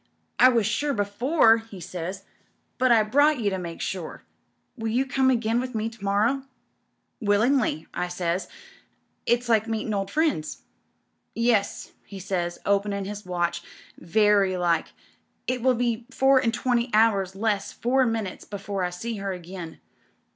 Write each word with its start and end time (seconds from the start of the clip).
'I 0.39 0.49
was 0.49 0.65
sure 0.65 0.95
before,' 0.95 1.57
he 1.59 1.79
says, 1.79 2.23
'but 2.79 2.91
I 2.91 3.03
brought 3.03 3.39
you 3.39 3.51
to 3.51 3.59
make 3.59 3.81
sure. 3.81 4.23
Will 4.75 4.87
you 4.87 5.05
come 5.05 5.29
again 5.29 5.59
with 5.61 5.75
me 5.75 5.89
to 5.89 6.03
morrow?' 6.03 6.41
"'TWUingly,* 7.23 7.85
I 7.93 8.07
says, 8.07 8.47
'it's 9.27 9.47
like 9.47 9.67
meetin' 9.67 9.93
old 9.93 10.09
friends.* 10.09 10.63
"'Yes,' 11.35 11.91
he 12.03 12.17
says, 12.17 12.57
openin' 12.65 13.05
his 13.05 13.27
watch, 13.27 13.61
'very 13.99 14.57
like. 14.57 14.87
It 15.45 15.61
will 15.61 15.75
be 15.75 16.07
four 16.09 16.39
and 16.39 16.51
twenty 16.51 16.89
hours 16.95 17.35
less 17.35 17.71
four 17.71 18.07
minutes 18.07 18.43
before 18.43 18.83
I 18.83 18.89
see 18.89 19.17
her 19.17 19.31
again. 19.31 19.79